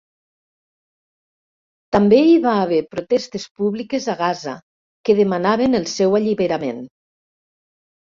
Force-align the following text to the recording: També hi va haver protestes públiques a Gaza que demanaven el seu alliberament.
També 1.95 2.21
hi 2.29 2.39
va 2.45 2.53
haver 2.61 2.79
protestes 2.93 3.45
públiques 3.59 4.07
a 4.13 4.15
Gaza 4.21 4.55
que 5.11 5.17
demanaven 5.21 5.81
el 5.81 5.87
seu 5.93 6.17
alliberament. 6.21 6.81